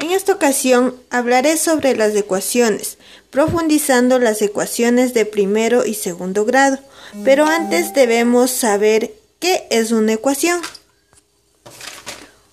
[0.00, 2.96] En esta ocasión hablaré sobre las ecuaciones,
[3.30, 6.78] profundizando las ecuaciones de primero y segundo grado,
[7.22, 10.60] pero antes debemos saber qué es una ecuación.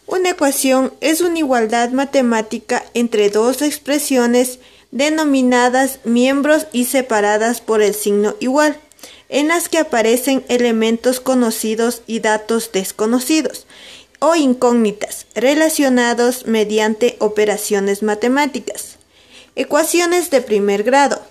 [0.07, 4.59] Una ecuación es una igualdad matemática entre dos expresiones
[4.91, 8.77] denominadas miembros y separadas por el signo igual,
[9.29, 13.67] en las que aparecen elementos conocidos y datos desconocidos,
[14.19, 18.97] o incógnitas relacionados mediante operaciones matemáticas.
[19.55, 21.21] Ecuaciones de primer grado.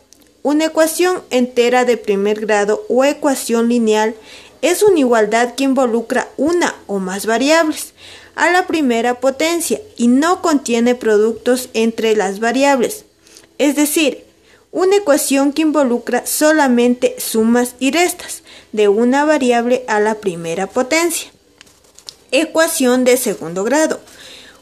[0.42, 4.14] Una ecuación entera de primer grado o ecuación lineal
[4.62, 7.94] es una igualdad que involucra una o más variables
[8.36, 13.04] a la primera potencia y no contiene productos entre las variables.
[13.58, 14.24] Es decir,
[14.70, 21.30] una ecuación que involucra solamente sumas y restas de una variable a la primera potencia.
[22.32, 24.00] Ecuación de segundo grado.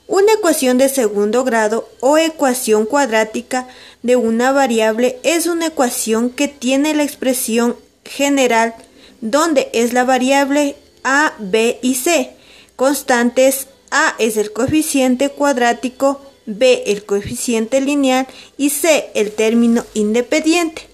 [0.07, 3.69] Una ecuación de segundo grado o ecuación cuadrática
[4.03, 8.75] de una variable es una ecuación que tiene la expresión general
[9.23, 12.37] donde es la variable a, b y c.
[12.77, 18.27] Constantes a es el coeficiente cuadrático, b el coeficiente lineal
[18.59, 20.87] y c el término independiente.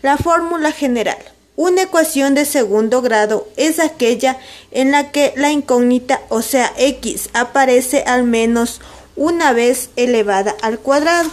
[0.00, 1.31] La fórmula general.
[1.56, 4.38] Una ecuación de segundo grado es aquella
[4.70, 8.80] en la que la incógnita, o sea, x, aparece al menos
[9.16, 11.30] una vez elevada al cuadrado.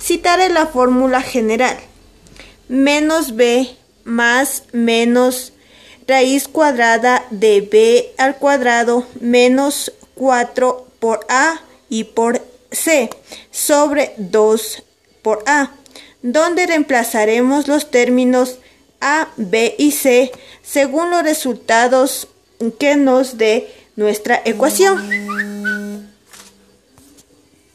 [0.00, 1.76] Citaré la fórmula general.
[2.68, 5.52] Menos b más menos
[6.06, 13.10] raíz cuadrada de b al cuadrado menos 4 por a y por c
[13.50, 14.82] sobre 2
[15.22, 15.72] por a,
[16.22, 18.58] donde reemplazaremos los términos
[19.00, 20.30] a, B y C
[20.62, 22.28] según los resultados
[22.78, 25.29] que nos dé nuestra ecuación.